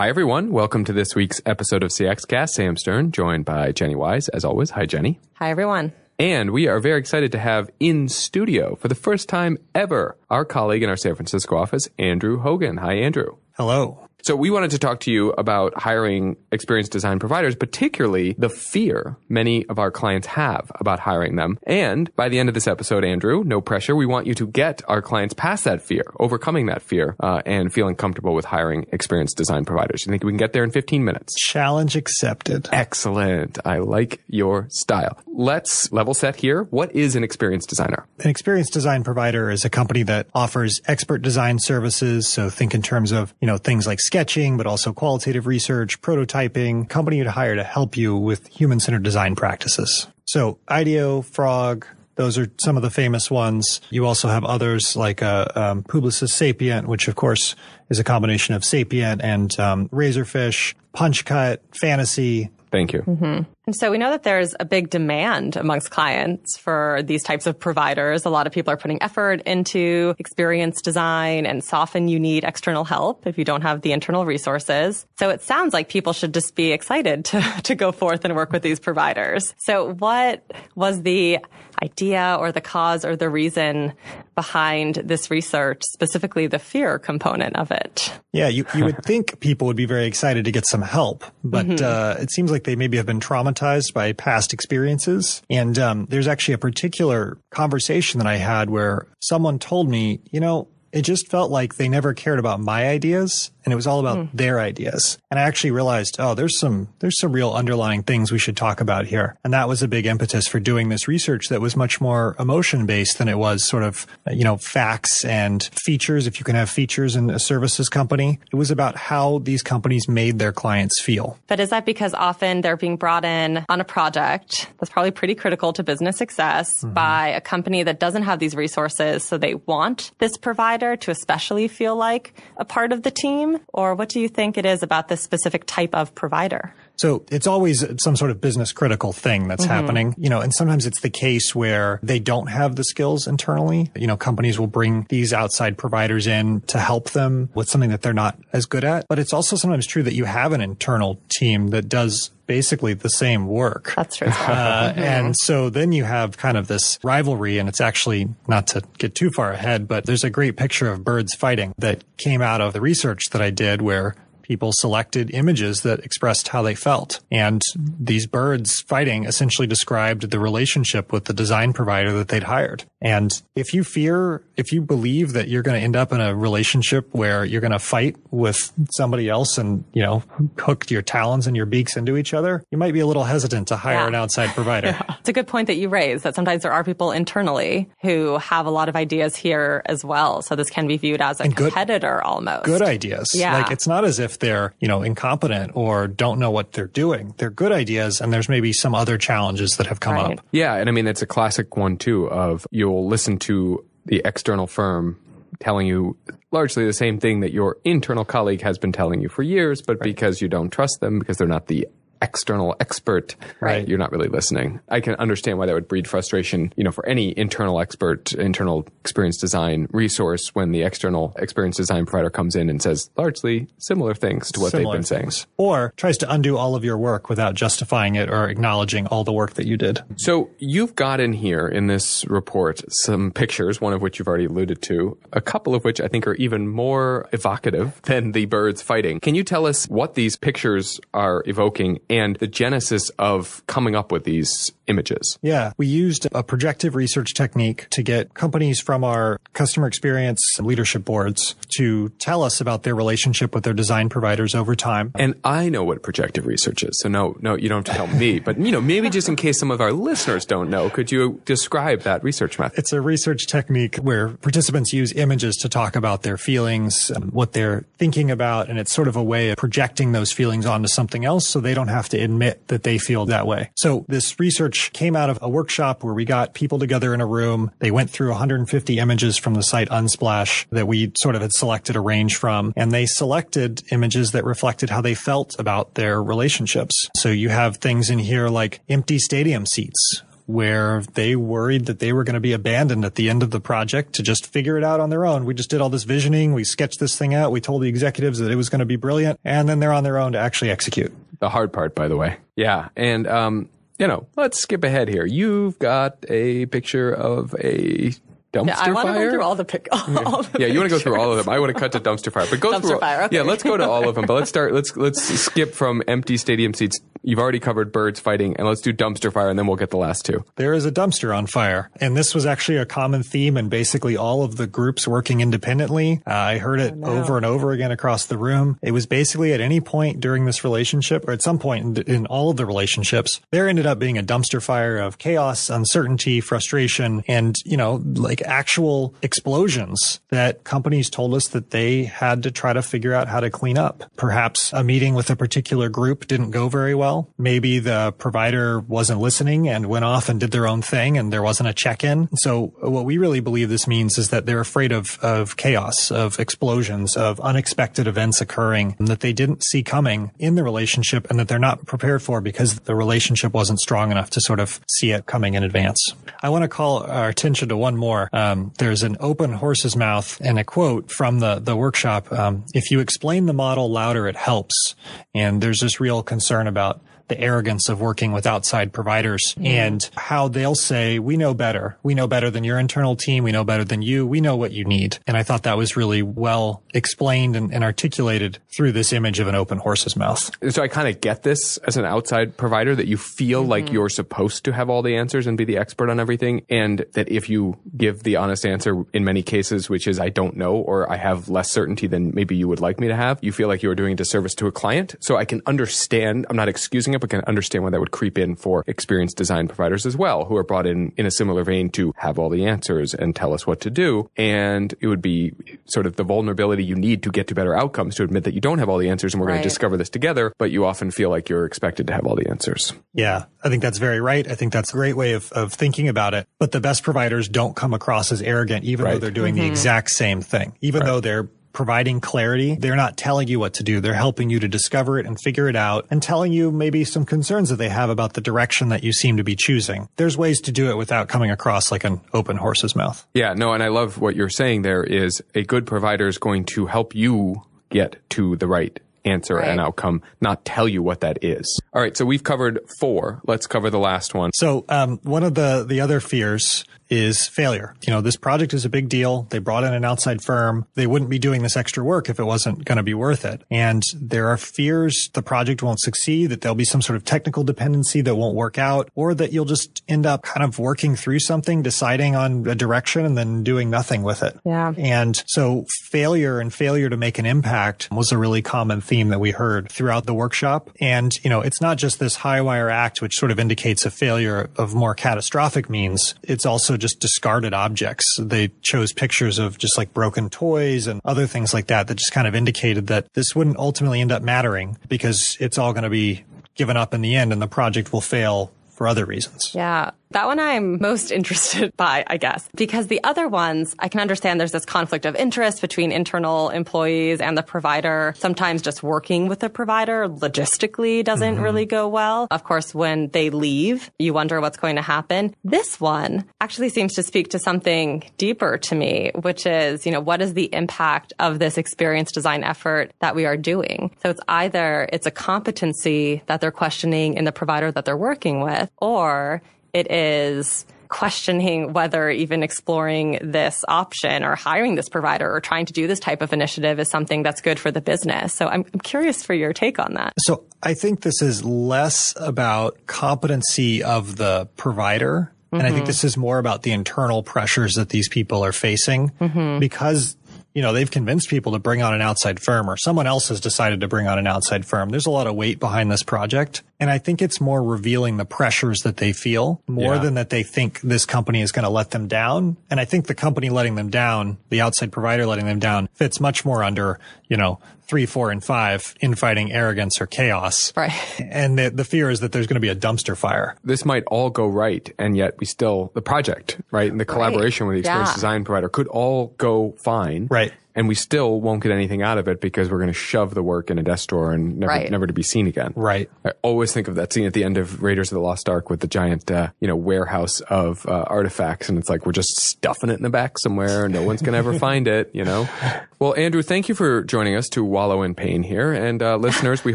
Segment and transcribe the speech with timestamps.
[0.00, 0.52] Hi, everyone.
[0.52, 2.50] Welcome to this week's episode of CXCast.
[2.50, 4.70] Sam Stern, joined by Jenny Wise, as always.
[4.70, 5.18] Hi, Jenny.
[5.34, 5.92] Hi, everyone.
[6.20, 10.44] And we are very excited to have in studio for the first time ever our
[10.44, 12.76] colleague in our San Francisco office, Andrew Hogan.
[12.76, 13.38] Hi, Andrew.
[13.56, 14.07] Hello.
[14.22, 19.16] So we wanted to talk to you about hiring experience design providers, particularly the fear
[19.28, 21.58] many of our clients have about hiring them.
[21.62, 24.82] And by the end of this episode, Andrew, no pressure, we want you to get
[24.88, 29.34] our clients past that fear, overcoming that fear, uh, and feeling comfortable with hiring experience
[29.34, 30.04] design providers.
[30.04, 31.34] You think we can get there in 15 minutes?
[31.36, 32.68] Challenge accepted.
[32.72, 33.58] Excellent.
[33.64, 35.18] I like your style.
[35.26, 36.64] Let's level set here.
[36.70, 38.06] What is an experienced designer?
[38.18, 42.26] An experience design provider is a company that offers expert design services.
[42.26, 46.88] So think in terms of, you know, things like sketching, but also qualitative research, prototyping,
[46.88, 50.08] company you'd hire to help you with human centered design practices.
[50.24, 53.82] So IDEO, Frog, those are some of the famous ones.
[53.90, 57.54] You also have others like uh, um, Publicis Sapient, which of course
[57.90, 63.02] is a combination of Sapient and um, Razorfish, Punchcut, Fantasy, Thank you.
[63.02, 63.50] Mm-hmm.
[63.68, 67.60] And so we know that there's a big demand amongst clients for these types of
[67.60, 68.24] providers.
[68.24, 72.84] A lot of people are putting effort into experience design and often you need external
[72.84, 75.06] help if you don't have the internal resources.
[75.18, 78.52] So it sounds like people should just be excited to, to go forth and work
[78.52, 79.52] with these providers.
[79.58, 81.38] So what was the
[81.82, 83.92] idea or the cause or the reason
[84.34, 88.12] behind this research, specifically the fear component of it?
[88.32, 91.66] Yeah, you, you would think people would be very excited to get some help, but
[91.66, 91.84] mm-hmm.
[91.84, 93.57] uh, it seems like they maybe have been traumatized
[93.92, 95.42] by past experiences.
[95.50, 100.40] And um, there's actually a particular conversation that I had where someone told me, you
[100.40, 100.68] know,
[100.98, 104.16] it just felt like they never cared about my ideas and it was all about
[104.16, 104.30] mm.
[104.32, 105.18] their ideas.
[105.30, 108.80] And I actually realized, oh, there's some, there's some real underlying things we should talk
[108.80, 109.36] about here.
[109.44, 112.86] And that was a big impetus for doing this research that was much more emotion
[112.86, 116.26] based than it was sort of, you know, facts and features.
[116.26, 120.08] If you can have features in a services company, it was about how these companies
[120.08, 121.38] made their clients feel.
[121.46, 125.34] But is that because often they're being brought in on a project that's probably pretty
[125.34, 126.94] critical to business success mm-hmm.
[126.94, 129.24] by a company that doesn't have these resources?
[129.24, 133.94] So they want this provider to especially feel like a part of the team or
[133.94, 136.74] what do you think it is about this specific type of provider?
[136.98, 139.72] So it's always some sort of business critical thing that's mm-hmm.
[139.72, 143.90] happening, you know, and sometimes it's the case where they don't have the skills internally.
[143.94, 148.02] You know, companies will bring these outside providers in to help them with something that
[148.02, 149.06] they're not as good at.
[149.08, 153.10] But it's also sometimes true that you have an internal team that does basically the
[153.10, 153.92] same work.
[153.94, 154.28] That's true.
[154.48, 158.82] Uh, and so then you have kind of this rivalry and it's actually not to
[158.96, 162.60] get too far ahead, but there's a great picture of birds fighting that came out
[162.60, 164.16] of the research that I did where
[164.48, 167.20] people selected images that expressed how they felt.
[167.30, 172.84] And these birds fighting essentially described the relationship with the design provider that they'd hired.
[173.00, 176.34] And if you fear, if you believe that you're going to end up in a
[176.34, 180.22] relationship where you're going to fight with somebody else and, you know,
[180.58, 183.68] hook your talons and your beaks into each other, you might be a little hesitant
[183.68, 184.06] to hire yeah.
[184.06, 184.88] an outside provider.
[184.88, 185.02] Yeah.
[185.28, 188.64] It's a good point that you raise that sometimes there are people internally who have
[188.64, 190.40] a lot of ideas here as well.
[190.40, 192.64] So this can be viewed as a and competitor good, almost.
[192.64, 193.28] Good ideas.
[193.34, 193.58] Yeah.
[193.58, 197.34] Like it's not as if they're, you know, incompetent or don't know what they're doing.
[197.36, 200.38] They're good ideas and there's maybe some other challenges that have come right.
[200.38, 200.46] up.
[200.52, 200.74] Yeah.
[200.74, 205.18] And I mean, it's a classic one too of you'll listen to the external firm
[205.60, 206.16] telling you
[206.50, 209.94] largely the same thing that your internal colleague has been telling you for years, but
[209.94, 210.04] right.
[210.04, 211.88] because you don't trust them, because they're not the
[212.22, 213.86] external expert, right.
[213.88, 214.80] you're not really listening.
[214.88, 218.86] I can understand why that would breed frustration, you know, for any internal expert, internal
[219.00, 224.14] experience design resource when the external experience design provider comes in and says largely similar
[224.14, 225.36] things to what similar they've been things.
[225.36, 225.46] saying.
[225.56, 229.32] Or tries to undo all of your work without justifying it or acknowledging all the
[229.32, 230.02] work that you did.
[230.16, 234.46] So you've got in here in this report some pictures, one of which you've already
[234.46, 238.82] alluded to, a couple of which I think are even more evocative than the birds
[238.82, 239.20] fighting.
[239.20, 244.12] Can you tell us what these pictures are evoking and the genesis of coming up
[244.12, 245.38] with these images.
[245.42, 251.04] Yeah, we used a projective research technique to get companies from our customer experience leadership
[251.04, 255.12] boards to tell us about their relationship with their design providers over time.
[255.14, 256.98] And I know what projective research is.
[257.00, 259.36] So no, no, you don't have to tell me, but you know, maybe just in
[259.36, 262.78] case some of our listeners don't know, could you describe that research method?
[262.78, 267.84] It's a research technique where participants use images to talk about their feelings, what they're
[267.98, 271.46] thinking about, and it's sort of a way of projecting those feelings onto something else
[271.46, 273.70] so they don't have to admit that they feel that way.
[273.76, 277.26] So this research came out of a workshop where we got people together in a
[277.26, 277.70] room.
[277.78, 281.96] They went through 150 images from the site Unsplash that we sort of had selected
[281.96, 287.08] a range from, and they selected images that reflected how they felt about their relationships.
[287.16, 292.10] So you have things in here like empty stadium seats where they worried that they
[292.10, 294.82] were going to be abandoned at the end of the project to just figure it
[294.82, 295.44] out on their own.
[295.44, 296.54] We just did all this visioning.
[296.54, 297.52] We sketched this thing out.
[297.52, 299.38] We told the executives that it was going to be brilliant.
[299.44, 301.14] And then they're on their own to actually execute.
[301.40, 302.36] The hard part, by the way.
[302.56, 302.88] Yeah.
[302.96, 303.68] And, um,
[303.98, 305.24] you know, let's skip ahead here.
[305.26, 308.12] You've got a picture of a
[308.52, 308.66] dumpster fire.
[308.66, 309.88] Yeah, I want to go through all the pic.
[309.92, 311.48] All the yeah, you want to go through all of them.
[311.52, 313.00] I want to cut to dumpster fire, but go Dumpster through.
[313.00, 313.36] fire, okay.
[313.36, 314.24] Yeah, let's go to all of them.
[314.26, 314.72] But let's start.
[314.72, 316.98] Let's let's skip from empty stadium seats.
[317.22, 319.96] You've already covered birds fighting, and let's do dumpster fire, and then we'll get the
[319.96, 320.44] last two.
[320.56, 321.90] There is a dumpster on fire.
[322.00, 326.22] And this was actually a common theme in basically all of the groups working independently.
[326.26, 328.78] Uh, I heard it over and over again across the room.
[328.82, 332.26] It was basically at any point during this relationship or at some point in, in
[332.26, 337.22] all of the relationships, there ended up being a dumpster fire of chaos, uncertainty, frustration,
[337.26, 342.72] and, you know, like actual explosions that companies told us that they had to try
[342.72, 344.04] to figure out how to clean up.
[344.16, 347.07] Perhaps a meeting with a particular group didn't go very well.
[347.36, 351.42] Maybe the provider wasn't listening and went off and did their own thing and there
[351.42, 352.28] wasn't a check-in.
[352.36, 356.38] So what we really believe this means is that they're afraid of, of chaos, of
[356.38, 361.48] explosions, of unexpected events occurring that they didn't see coming in the relationship and that
[361.48, 365.26] they're not prepared for because the relationship wasn't strong enough to sort of see it
[365.26, 366.14] coming in advance.
[366.42, 368.28] I want to call our attention to one more.
[368.32, 372.32] Um, there's an open horse's mouth and a quote from the, the workshop.
[372.32, 374.94] Um, if you explain the model louder, it helps.
[375.34, 376.97] And there's this real concern about
[377.28, 379.66] the arrogance of working with outside providers mm-hmm.
[379.66, 381.96] and how they'll say, we know better.
[382.02, 383.44] We know better than your internal team.
[383.44, 384.26] We know better than you.
[384.26, 385.18] We know what you need.
[385.26, 389.48] And I thought that was really well explained and, and articulated through this image of
[389.48, 390.50] an open horse's mouth.
[390.70, 393.94] So I kind of get this as an outside provider that you feel like mm-hmm.
[393.94, 396.64] you're supposed to have all the answers and be the expert on everything.
[396.68, 400.56] And that if you give the honest answer in many cases, which is I don't
[400.56, 403.52] know, or I have less certainty than maybe you would like me to have, you
[403.52, 405.16] feel like you're doing a disservice to a client.
[405.20, 408.38] So I can understand, I'm not excusing it, but can understand why that would creep
[408.38, 411.90] in for experience design providers as well, who are brought in in a similar vein
[411.90, 414.30] to have all the answers and tell us what to do.
[414.36, 415.52] And it would be
[415.86, 418.60] sort of the vulnerability you need to get to better outcomes to admit that you
[418.60, 421.10] don't have all the answers and we're going to discover this together, but you often
[421.10, 422.92] feel like you're expected to have all the answers.
[423.12, 424.48] Yeah, I think that's very right.
[424.48, 426.46] I think that's a great way of, of thinking about it.
[426.58, 429.70] But the best providers don't come across as arrogant, even though they're doing the mm-hmm.
[429.70, 430.74] exact same thing.
[430.80, 434.00] Even though they're providing clarity, they're not telling you what to do.
[434.00, 437.24] They're helping you to discover it and figure it out and telling you maybe some
[437.24, 440.08] concerns that they have about the direction that you seem to be choosing.
[440.16, 443.26] There's ways to do it without coming across like an open horse's mouth.
[443.34, 446.64] Yeah, no, and I love what you're saying there is a good provider is going
[446.66, 449.68] to help you get to the right answer Right.
[449.68, 451.80] and outcome, not tell you what that is.
[451.92, 453.40] All right, so we've covered four.
[453.46, 454.52] Let's cover the last one.
[454.54, 457.94] So um, one of the the other fears is failure.
[458.06, 459.46] You know, this project is a big deal.
[459.50, 460.86] They brought in an outside firm.
[460.94, 463.62] They wouldn't be doing this extra work if it wasn't going to be worth it.
[463.70, 467.64] And there are fears the project won't succeed, that there'll be some sort of technical
[467.64, 471.40] dependency that won't work out, or that you'll just end up kind of working through
[471.40, 474.58] something, deciding on a direction and then doing nothing with it.
[474.64, 474.92] Yeah.
[474.96, 479.40] And so failure and failure to make an impact was a really common theme that
[479.40, 480.90] we heard throughout the workshop.
[481.00, 484.10] And, you know, it's not just this high wire act, which sort of indicates a
[484.10, 486.34] failure of more catastrophic means.
[486.42, 488.26] It's also just discarded objects.
[488.38, 492.32] They chose pictures of just like broken toys and other things like that that just
[492.32, 496.10] kind of indicated that this wouldn't ultimately end up mattering because it's all going to
[496.10, 499.72] be given up in the end and the project will fail for other reasons.
[499.74, 500.10] Yeah.
[500.30, 504.60] That one I'm most interested by, I guess, because the other ones, I can understand
[504.60, 508.34] there's this conflict of interest between internal employees and the provider.
[508.36, 511.62] Sometimes just working with the provider logistically doesn't mm-hmm.
[511.62, 512.46] really go well.
[512.50, 515.54] Of course, when they leave, you wonder what's going to happen.
[515.64, 520.20] This one actually seems to speak to something deeper to me, which is, you know,
[520.20, 524.10] what is the impact of this experience design effort that we are doing?
[524.22, 528.60] So it's either it's a competency that they're questioning in the provider that they're working
[528.60, 535.60] with, or it is questioning whether even exploring this option or hiring this provider or
[535.60, 538.54] trying to do this type of initiative is something that's good for the business.
[538.54, 540.34] So I'm, I'm curious for your take on that.
[540.38, 545.52] So I think this is less about competency of the provider.
[545.70, 546.06] And I think mm-hmm.
[546.06, 549.78] this is more about the internal pressures that these people are facing mm-hmm.
[549.78, 550.34] because,
[550.74, 553.60] you know, they've convinced people to bring on an outside firm or someone else has
[553.60, 555.08] decided to bring on an outside firm.
[555.08, 556.82] There's a lot of weight behind this project.
[557.00, 560.20] And I think it's more revealing the pressures that they feel more Yeah.
[560.22, 562.76] than that they think this company is going to let them down.
[562.90, 566.40] And I think the company letting them down, the outside provider letting them down fits
[566.40, 567.18] much more under,
[567.48, 570.92] you know, three, four, and five infighting, arrogance, or chaos.
[570.96, 571.12] Right.
[571.40, 573.76] And the, the fear is that there's going to be a dumpster fire.
[573.84, 577.86] This might all go right, and yet we still, the project, right, and the collaboration
[577.86, 578.34] with the experience Yeah.
[578.34, 580.46] design provider could all go fine.
[580.50, 580.72] Right.
[580.98, 583.62] And we still won't get anything out of it because we're going to shove the
[583.62, 585.08] work in a desk drawer and never, Right.
[585.10, 585.92] never to be seen again.
[585.94, 586.28] Right.
[586.44, 588.90] I always think of that scene at the end of Raiders of the Lost Ark
[588.90, 592.60] with the giant, uh, you know, warehouse of uh, artifacts, and it's like we're just
[592.60, 595.68] stuffing it in the back somewhere, and no one's gonna ever find it, you know.
[596.20, 599.84] Well, Andrew, thank you for joining us to wallow in pain here, and uh, listeners,
[599.84, 599.92] we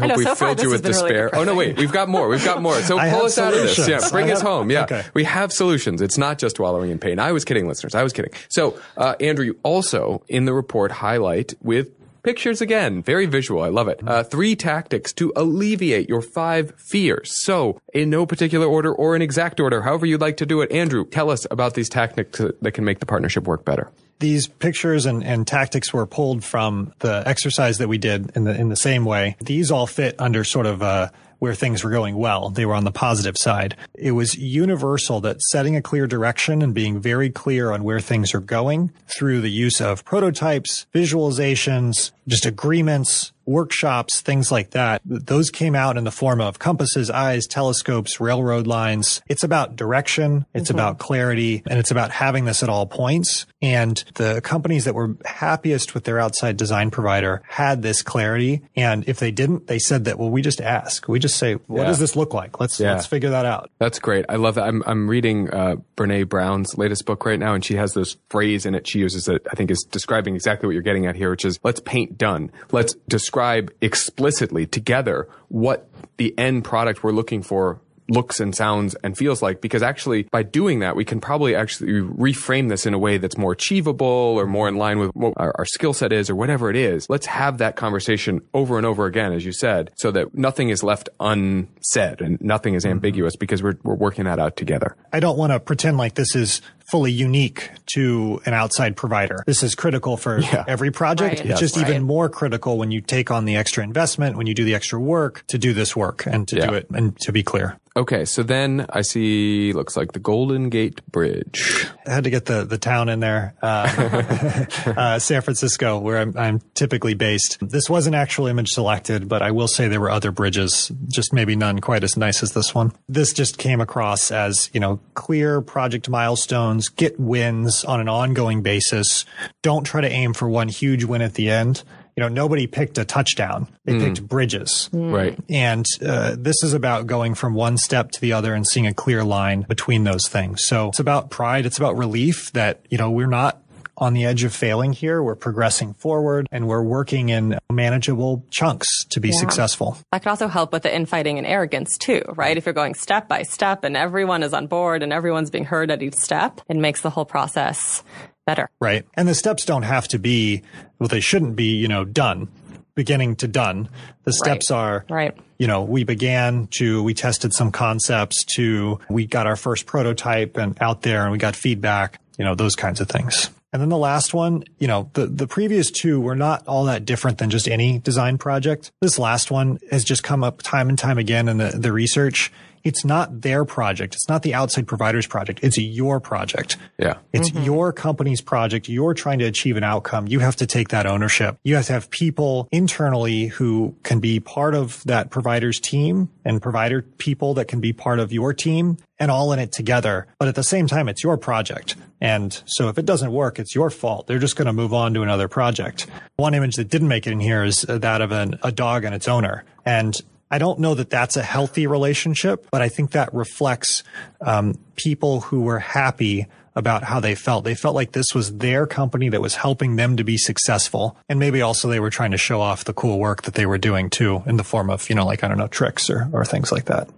[0.00, 1.30] hope know, we so filled this you with been really despair.
[1.34, 2.28] oh no, wait, we've got more.
[2.28, 2.74] We've got more.
[2.84, 3.86] So I pull have us out of this.
[3.86, 4.70] Yeah, bring I us home.
[4.70, 5.04] Yeah, okay.
[5.12, 6.00] we have solutions.
[6.00, 7.18] It's not just wallowing in pain.
[7.18, 7.94] I was kidding, listeners.
[7.94, 8.32] I was kidding.
[8.48, 11.90] So, uh, Andrew, you also in the report highlight with
[12.24, 13.62] pictures again, very visual.
[13.62, 14.00] I love it.
[14.04, 17.30] Uh, three tactics to alleviate your five fears.
[17.30, 20.72] So, in no particular order or in exact order, however you'd like to do it,
[20.72, 23.92] Andrew, tell us about these tactics that can make the partnership work better.
[24.18, 28.58] These pictures and, and tactics were pulled from the exercise that we did in the
[28.58, 29.36] in the same way.
[29.40, 31.10] These all fit under sort of uh,
[31.44, 32.48] where things were going well.
[32.48, 33.76] They were on the positive side.
[33.92, 38.32] It was universal that setting a clear direction and being very clear on where things
[38.32, 45.00] are going through the use of prototypes, visualizations, just agreements, workshops, things like that.
[45.04, 49.22] Those came out in the form of compasses, eyes, telescopes, railroad lines.
[49.28, 50.46] It's about direction.
[50.54, 53.46] It's about clarity and it's about having this at all points.
[53.62, 58.62] And the companies that were happiest with their outside design provider had this clarity.
[58.76, 61.08] And if they didn't, they said that, well, we just ask.
[61.08, 61.86] We just say, what Yeah.
[61.88, 62.60] does this look like?
[62.60, 62.94] Let's, Yeah.
[62.94, 63.70] let's figure that out.
[63.78, 64.24] That's great.
[64.28, 64.64] I love that.
[64.64, 68.66] I'm, I'm reading uh, Brene Brown's latest book right now, and she has this phrase
[68.66, 71.30] in it she uses that I think is describing exactly what you're getting at here,
[71.30, 72.50] which is let's paint done.
[72.72, 73.33] Let's describe
[73.80, 79.60] explicitly together what the end product we're looking for looks and sounds and feels like
[79.60, 83.38] because actually by doing that we can probably actually reframe this in a way that's
[83.38, 86.68] more achievable or more in line with what our, our skill set is or whatever
[86.68, 87.08] it is.
[87.08, 90.82] Let's have that conversation over and over again as you said so that nothing is
[90.82, 92.92] left unsaid and nothing is mm-hmm.
[92.92, 94.96] ambiguous because we're, we're working that out together.
[95.12, 96.60] I don't want to pretend like this is
[96.90, 99.42] fully unique to an outside provider.
[99.46, 100.64] This is critical for Yeah.
[100.68, 101.38] every project.
[101.40, 101.40] Right.
[101.40, 101.60] It's Yes.
[101.60, 101.88] just Right.
[101.88, 105.00] even more critical when you take on the extra investment, when you do the extra
[105.00, 106.66] work to do this work and to Yeah.
[106.66, 107.76] do it and to be clear.
[107.96, 112.44] okay so then i see looks like the golden gate bridge I had to get
[112.44, 113.54] the, the town in there.
[113.62, 114.64] Uh,
[114.94, 117.56] uh, San Francisco, where I'm, I'm typically based.
[117.62, 121.32] This was an actual image selected, but I will say there were other bridges, just
[121.32, 122.92] maybe none quite as nice as this one.
[123.08, 128.62] This just came across as, you know, clear project milestones, get wins on an ongoing
[128.62, 129.24] basis.
[129.62, 131.82] Don't try to aim for one huge win at the end.
[132.16, 133.66] You know, nobody picked a touchdown.
[133.84, 134.88] They picked bridges.
[134.92, 138.86] right And uh, this is about going from one step to the other and seeing
[138.86, 140.64] a clear line between those things.
[140.64, 141.66] So it's about pride.
[141.66, 143.60] It's about relief that, you know, we're not
[143.96, 145.22] on the edge of failing here.
[145.22, 149.96] We're progressing forward and we're working in manageable chunks to be successful.
[150.12, 152.56] That could also help with the infighting and arrogance too, right?
[152.56, 155.90] If you're going step by step and everyone is on board and everyone's being heard
[155.90, 158.02] at each step, it makes the whole process
[158.46, 158.68] better.
[158.80, 159.06] Right.
[159.14, 160.62] And the steps don't have to be,
[160.98, 162.48] well, they shouldn't be, you know, done,
[162.94, 163.88] beginning to done.
[164.24, 165.36] The steps are, Right.
[165.58, 170.56] you know, we began to, we tested some concepts to, we got our first prototype
[170.56, 173.50] and out there and we got feedback, you know, those kinds of things.
[173.74, 177.04] And then the last one, you know, the, the previous two were not all that
[177.04, 178.92] different than just any design project.
[179.00, 182.52] This last one has just come up time and time again in the, the research.
[182.84, 184.14] It's not their project.
[184.14, 185.60] It's not the outside provider's project.
[185.62, 186.76] It's your project.
[186.98, 187.64] yeah It's mm-hmm.
[187.64, 188.88] your company's project.
[188.88, 190.28] You're trying to achieve an outcome.
[190.28, 191.56] You have to take that ownership.
[191.64, 196.60] You have to have people internally who can be part of that provider's team and
[196.60, 200.26] provider people that can be part of your team and all in it together.
[200.38, 201.96] But at the same time, it's your project.
[202.20, 204.26] And so if it doesn't work, it's your fault.
[204.26, 206.06] They're just going to move on to another project.
[206.36, 209.14] One image that didn't make it in here is that of an, a dog and
[209.14, 209.64] its owner.
[209.84, 210.18] And
[210.54, 214.04] I don't know that that's a healthy relationship, but I think that reflects
[214.40, 216.46] um, people who were happy
[216.76, 217.64] about how they felt.
[217.64, 221.16] They felt like this was their company that was helping them to be successful.
[221.28, 223.78] And maybe also they were trying to show off the cool work that they were
[223.78, 226.44] doing too in the form of, you know, like, I don't know, tricks or, or
[226.44, 227.08] things like that.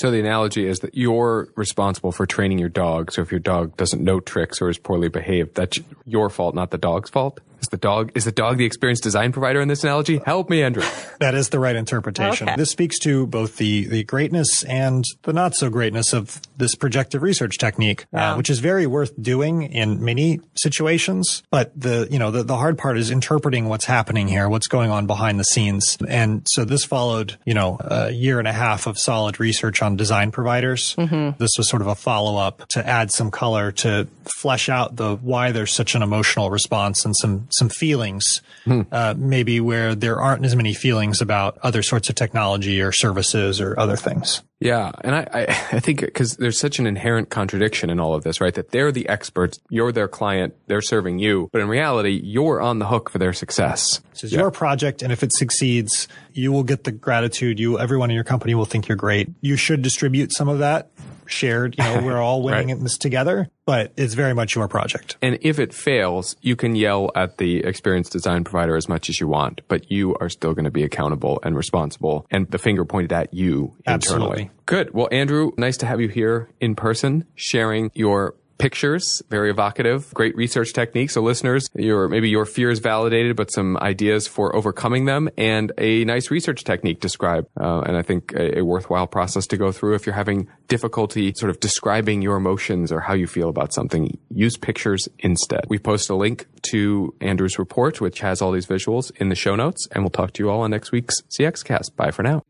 [0.00, 3.12] So the analogy is that you're responsible for training your dog.
[3.12, 6.70] So if your dog doesn't know tricks or is poorly behaved, that's your fault, not
[6.70, 7.40] the dog's fault.
[7.60, 10.20] Is the dog is the dog the experience design provider in this analogy?
[10.24, 10.84] Help me, Andrew.
[11.18, 12.48] That is the right interpretation.
[12.48, 12.56] Okay.
[12.56, 17.22] This speaks to both the, the greatness and the not so greatness of this projective
[17.22, 21.42] research technique, uh, which is very worth doing in many situations.
[21.50, 24.92] But the, you know, the, the hard part is interpreting what's happening here, what's going
[24.92, 25.98] on behind the scenes.
[26.08, 29.96] And so this followed, you know, a year and a half of solid research on
[29.96, 30.94] design providers.
[30.96, 35.16] This was sort of a follow up to add some color to flesh out the
[35.16, 40.44] why there's such an emotional response and some some feelings, uh, maybe where there aren't
[40.44, 44.42] as many feelings about other sorts of technology or services or other things.
[44.60, 44.90] Yeah.
[45.02, 48.40] And I, I, I think because there's such an inherent contradiction in all of this,
[48.40, 48.54] right?
[48.54, 51.48] That they're the experts, you're their client, they're serving you.
[51.52, 54.00] But in reality, you're on the hook for their success.
[54.12, 55.02] This is your project.
[55.02, 57.60] And if it succeeds, you will get the gratitude.
[57.60, 59.28] You, everyone in your company will think you're great.
[59.40, 60.90] You should distribute some of that
[61.30, 61.76] shared.
[61.78, 62.76] You know, we're all winning Right.
[62.76, 65.16] in this together, but it's very much your project.
[65.22, 69.20] And if it fails, you can yell at the experience design provider as much as
[69.20, 72.84] you want, but you are still going to be accountable and responsible and the finger
[72.84, 73.92] pointed at you internally.
[73.94, 74.50] Absolutely.
[74.66, 74.94] Good.
[74.94, 80.36] Well, Andrew, nice to have you here in person sharing your pictures, very evocative, great
[80.36, 81.10] research technique.
[81.10, 86.04] So listeners, your, maybe your fears validated, but some ideas for overcoming them and a
[86.04, 87.48] nice research technique described.
[87.58, 91.32] Uh, and I think a, a worthwhile process to go through if you're having difficulty
[91.36, 94.18] sort of describing your emotions or how you feel about something.
[94.30, 95.64] Use pictures instead.
[95.68, 99.54] We post a link to Andrew's report, which has all these visuals in the show
[99.54, 101.96] notes, and we'll talk to you all on next week's CX cast.
[101.96, 102.42] Bye for now.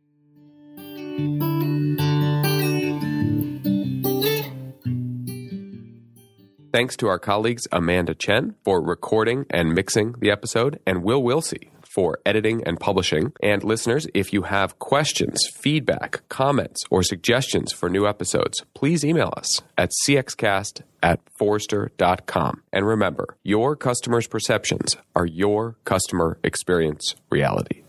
[6.78, 11.70] Thanks to our colleagues Amanda Chen for recording and mixing the episode, and Will Wilsey
[11.82, 13.32] for editing and publishing.
[13.42, 19.35] And listeners, if you have questions, feedback, comments, or suggestions for new episodes, please email
[19.37, 22.62] us at cxcast at forrester.com.
[22.73, 27.82] And remember, your customers' perceptions are your customer experience reality.